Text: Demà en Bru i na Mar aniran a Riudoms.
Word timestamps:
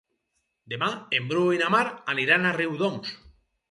Demà 0.73 0.87
en 1.19 1.29
Bru 1.33 1.45
i 1.59 1.63
na 1.65 1.71
Mar 1.77 1.85
aniran 2.17 2.45
a 2.53 2.59
Riudoms. 2.61 3.19